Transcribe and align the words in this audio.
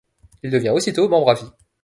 Il 0.41 0.49
devient 0.49 0.69
aussitôt 0.71 1.07
membre 1.07 1.29
à 1.29 1.33
vie. 1.35 1.51